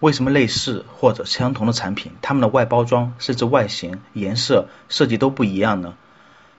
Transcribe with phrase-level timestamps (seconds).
[0.00, 5.94] 为什么类似或者相同的产品，它们的外包装甚至外形、颜色、设计都不一样呢？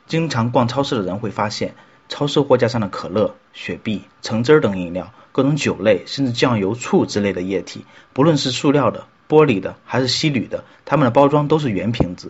[0.05, 1.73] 经常逛超市的人会发现，
[2.07, 7.83] 超市货架上的可乐、雪碧、橙汁等饮料、各种酒类，甚至酱油、醋之类的液体，
[8.13, 12.29] 不论是塑料的、玻璃的还是锡铝的，它们的包装都是圆瓶子，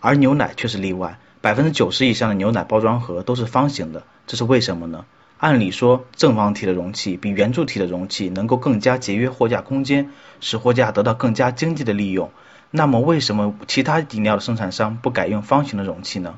[0.00, 5.06] 而牛奶却是例外，百分之九十以上的牛奶包装盒都是方形的，这是为什么呢？
[5.40, 10.10] 按理说，正方体的容器比圆柱体的容器能够更加节约货架空间，
[10.42, 12.30] 使货架得到更加经济的利用。
[12.70, 16.34] 那么，为什么其他饮料的生产商不改用方形的容器呢？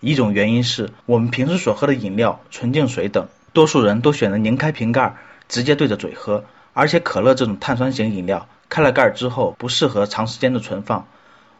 [0.00, 5.16] 一种原因是我们平时所喝的饮料、纯净水等，多数人都选择拧开瓶盖
[5.48, 11.08] 直接对着嘴喝，而且可乐这种碳酸型饮料，开了盖之后不适合长时间的存放，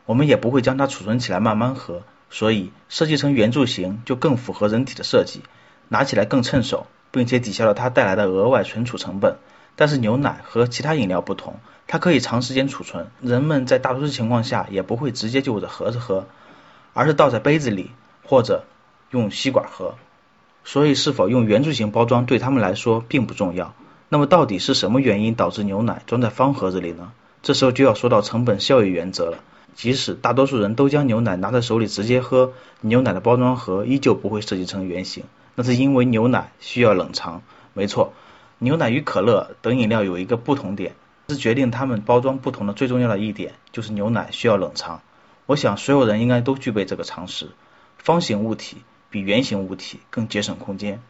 [0.04, 5.40] 我们也不会将它储存起来慢慢喝，所以设计成圆柱形就更符合人体的设计。
[5.88, 9.36] 拿起来更趁手，并且抵消了它带来的额外存储成本。
[9.76, 11.54] 但是牛奶和其他饮料不同，
[11.86, 16.26] 它可以长时间储存，人们在大多数情况下也不会直接就着盒子喝，
[16.94, 17.90] 而是倒在杯子里
[18.24, 18.64] 或者
[19.10, 19.94] 用吸管喝。
[20.64, 23.74] 所以是否用圆柱形包装对他们来说并不重要。
[24.08, 27.12] 那么到底是什么原因导致牛奶装在方盒子里呢？
[27.42, 29.38] 这时候就要说到成本效益原则了。
[29.74, 35.22] 即使大多数人都将牛奶拿在手里直接喝，牛奶的包装盒依旧不会设计成圆形。
[35.58, 37.42] 那是因为牛奶需要冷藏，
[37.72, 38.12] 没错，
[38.58, 40.94] 牛奶与可乐等饮料有一个不同点，
[41.30, 45.00] 是决定它们包装不同的最重要的一点，就是牛奶需要冷藏。
[45.46, 47.48] 我想所有人应该都具备这个常识。
[47.96, 48.76] 方形物体
[49.10, 51.02] 比圆形物体更节省空间。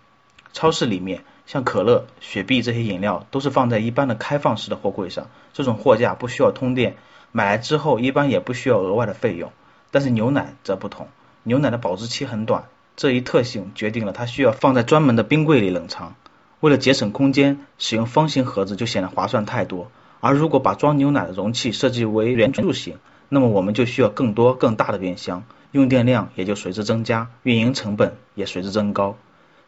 [0.54, 6.96] 超市里面像可乐、雪碧这些饮料都是放在一般的开放式的货柜上，这种货架不需要通电，
[7.32, 9.52] 买来之后一般也不需要额外的费用。
[9.90, 11.08] 但是牛奶则不同，
[11.42, 12.64] 牛奶的保质期很短。
[12.98, 16.16] 这一特性决定了它需要放在专门的冰柜里冷藏。
[16.58, 19.88] 为了节省空间，使用方形盒子就显得划算太多。
[20.18, 22.96] 而如果把装牛奶的容器设计为圆柱形，
[23.28, 29.16] 那么我们就需要更多更大的冰箱，用电量也就随之增加，运营成本也随之增高。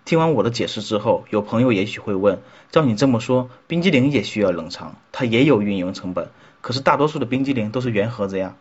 [0.04, 2.40] 听完我的解释之后，有朋友也许会问：
[2.72, 6.30] 照你这么说，冰激凌也需要冷藏，它也有运营成本，
[6.62, 8.56] 可是大多数的冰激凌都是圆盒子呀。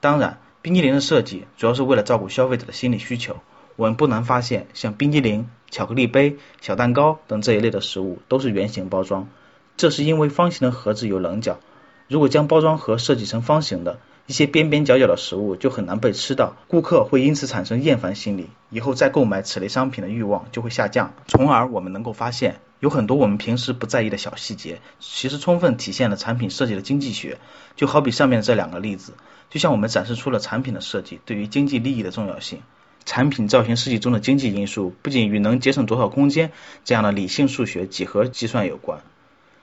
[0.00, 3.36] 当然，冰激凌的设计主要是为了照顾消费者的心理需求。
[3.76, 9.28] 我们不难发现，像冰激凌、巧克力杯、小蛋糕等这一类的食物都是圆形包装，
[9.76, 11.60] 这是因为方形的盒子有棱角，
[12.08, 27.38] 如果将包装盒设计成方形的，一些边边角角的食物就很难被吃到，顾客会因此产生厌烦心理，以后再购买此类商品的欲望就会下降，从而我们能够发现，有很多我们平时不在意的小细节，其实充分体现了产品设计的经济学。
[27.76, 29.12] 就好比上面这两个例子，
[29.50, 32.62] 就像我们展示出了产品的设计对于经济利益的重要性。
[33.06, 36.52] 产品造型设计中的经济因素不仅与能节省多少空间
[36.84, 39.00] 这样的理性数学几何计算有关，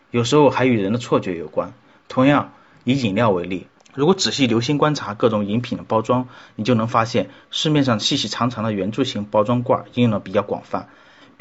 [0.09, 1.73] 有时候还与人的错觉有关。
[2.07, 2.53] 同样，
[2.85, 10.87] 以饮料为例，如果仔细留心观察各种饮品的包装，你就能发现市面上细细长长的圆柱形包装罐应用的比较广泛，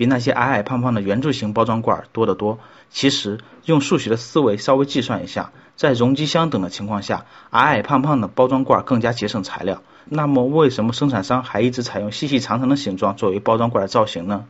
[0.03, 2.59] 比那些矮矮胖胖的圆柱形包装罐多得多。
[2.91, 9.81] 其实，用数学的思维稍微计算一下，在容积相等的情况下，矮矮胖胖的包装罐更加节省材料。
[10.07, 14.47] 那么为什么生产商还一直采用细细长长的形状作为包装罐的造型呢？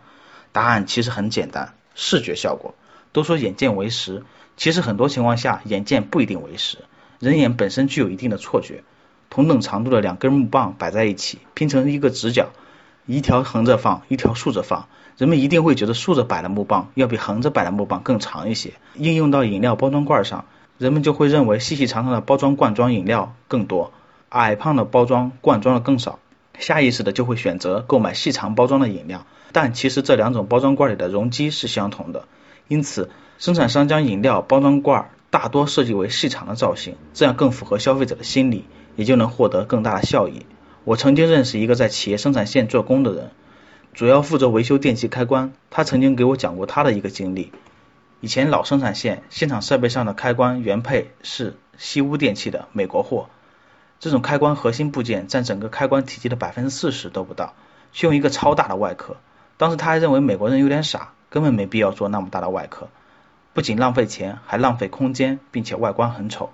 [0.52, 2.74] 答案其实很简单，视觉效果。
[3.12, 4.22] 都说眼见为实，
[4.56, 6.78] 其实很多情况下眼见不一定为实。
[7.18, 8.84] 人眼本身具有一定的错觉，
[9.28, 12.48] 同等长度的两根木棒摆在一起，拼成一个直角，
[13.04, 14.88] 一条横着放，一条竖着放，
[15.22, 18.72] 人们一定会觉得竖着摆的木棒要比横着摆的木棒更长一些。
[18.96, 20.46] 应用到饮料包装罐上，
[20.78, 23.92] 人们就会认为细细长长的包装罐装饮料更多。
[24.30, 26.18] 矮胖的包装罐装的更少，
[26.58, 32.24] 下意识的就会选择购买细长包装的饮料，但其实这两种包装罐里的容积是相同的，
[32.66, 33.08] 因此
[33.38, 38.64] 生产商将饮料包装罐大多设计为细长的造型，这样更符合消费者的心理，
[38.96, 40.46] 也就能获得更大的效益。
[40.82, 43.30] 我曾经认识一个在企业生产线做工的人，
[43.92, 47.52] 主要负责维修电器开关，他曾经给我讲过他的一个经历，
[48.20, 53.28] 以前老生产线现场设备上的开关原配是西屋电器的美国货。
[54.00, 57.54] 这种开关核心部件占整个开关体积的百分之四十都不到，
[57.92, 59.16] 却用一个超大的外壳。
[59.58, 62.88] 当时他还认为美国人有点傻，根本没必要做那么大的外壳，
[63.52, 66.50] 不仅浪费钱，还浪费空间，并且外观很丑。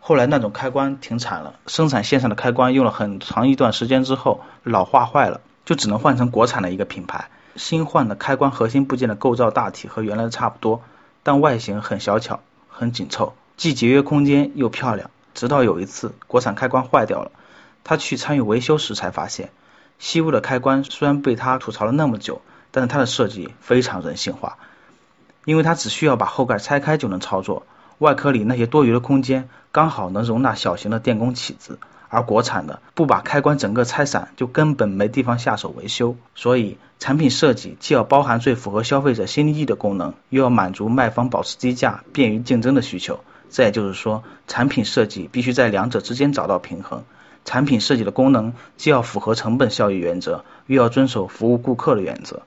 [0.00, 7.28] 后来那种开关停产了，生产线上的开关用了很长一段时间之后老化坏了，就只能换成国产的一个品牌。
[7.56, 10.82] 新换的开关核心部件的构造大体和原来的差不多，
[11.22, 15.10] 但外形很小巧、很紧凑，既节约空间又漂亮。
[15.34, 17.30] 直到有一次国产开关坏掉了，
[17.84, 19.50] 他去参与维修时才发现，
[19.98, 24.58] 西屋的开关虽然被他吐槽了那么久，但是它的设计非常人性化，
[25.44, 27.66] 因为它只需要把后盖拆开就能操作。
[27.98, 31.78] 外壳里那些多余的空间刚好能容纳小型的电工起子，
[32.14, 36.16] 而国产的不把开关整个拆散，就根本没地方下手维修。
[36.36, 43.20] 所以产品设计既要包含最符合消费者心意的功能，又要满足卖方保持低价、便于竞争的需求。
[43.50, 47.04] 这也就是说，产品设计必须在两者之间找到平衡。
[47.44, 52.42] 产品设计的功能既要符合成本效益原则，又要遵守服务顾客的原则。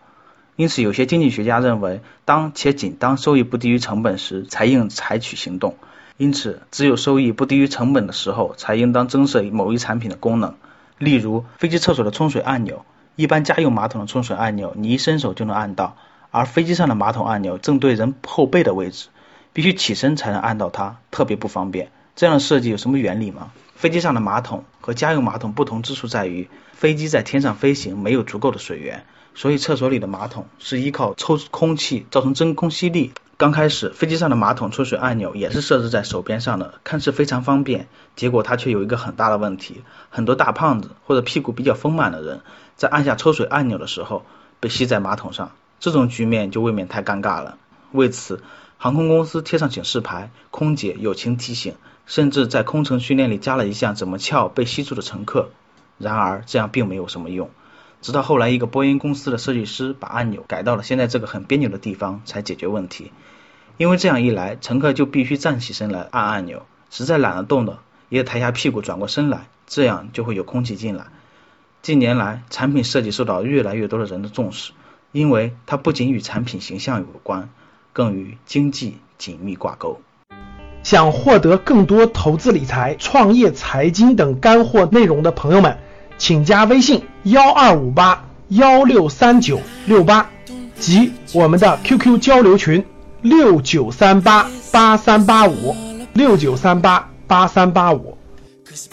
[0.55, 5.75] 因此，有些经济学家认为，当且仅当收益不低于成本时，才应采取行动。
[6.17, 10.55] 因此，只有收益不低于成本的时候，才应当增设某一产品的功能。
[10.97, 12.85] 例如，飞机厕所的冲水按钮，
[13.15, 15.95] 一般家用马桶的冲水按钮，你一伸手就能按到；
[16.31, 19.09] 而飞机上的马桶按钮正对人后背的位置，
[19.53, 21.91] 必须起身才能按到它，特别不方便。
[22.15, 23.51] 这样的设计有什么原理吗？
[23.75, 29.05] 飞机上的马桶和家用马桶不同之处在于，飞机在天上飞行，没有足够的水源。
[29.37, 33.13] 所以厕所里的马桶是依靠抽空气造成真空吸力。
[33.37, 37.87] 刚开始飞机上的马桶抽水按钮也是设置在手边上的，看似非常方便。
[38.15, 42.41] 结果它却有一个很大的问题，很多大胖子或者屁股比较丰满的人
[42.75, 44.25] 在按下抽水按钮的时候
[44.59, 47.59] 被吸在马桶上，这种局面就未免太尴尬了。
[47.91, 48.41] 为此，
[48.79, 51.75] 航空公司贴上警示牌，空姐友情提醒，
[52.07, 55.51] 甚至在空乘训练里加了一项怎么撬被吸住的乘客。
[55.99, 57.51] 然而这样并没有什么用。
[58.01, 63.11] 直到后来，一个波音公司的设计师把按钮改到了现在这个很别扭的地方，才解决问题。
[63.77, 67.79] 因为这样一来，乘客就必须站起身来按按钮，实在懒得动的，
[68.09, 71.05] 也抬下屁股转过身来，这样就会有空气进来。
[71.81, 74.73] 近年来，产品设计受到越来越多的人的重视，
[75.11, 77.49] 因为它不仅与产品形象有关，
[77.93, 80.01] 更与经济紧密挂钩。
[80.83, 85.79] 想获得更多投资理财、创业、财经等干货内容的朋友们。
[86.17, 90.29] 请加微信幺二五八幺六三九六八
[90.79, 92.83] 及我们的 QQ 交流群
[93.21, 95.75] 六九三八八三八五
[96.13, 98.17] 六九三八八三八五。
[98.65, 98.87] Cause